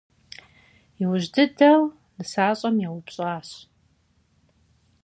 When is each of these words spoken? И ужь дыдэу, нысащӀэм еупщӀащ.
И 1.01 1.03
ужь 1.11 1.27
дыдэу, 1.33 1.81
нысащӀэм 2.15 2.75
еупщӀащ. 2.87 3.49